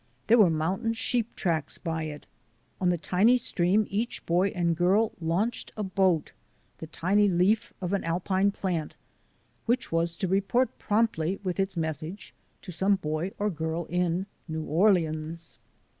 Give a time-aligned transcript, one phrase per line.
[0.25, 2.25] There were mountain sheep tracks by it.
[2.79, 6.31] On the tiny stream each boy and girl launched a boat—
[6.79, 8.95] the tiny leaf of an alpine plant—
[9.67, 12.33] which was to report promptly, with its message,
[12.63, 15.59] to some boy or girl in New Orleans.